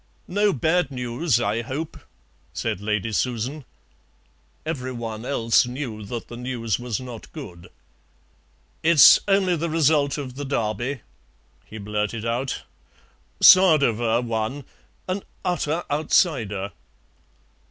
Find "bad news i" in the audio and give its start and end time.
0.51-1.61